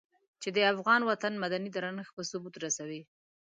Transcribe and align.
چې 0.41 0.49
د 0.55 0.57
افغان 0.73 1.01
وطن 1.09 1.33
مدني 1.43 1.69
درنښت 1.75 2.11
په 2.15 2.21
ثبوت 2.29 2.55
رسوي. 2.65 3.01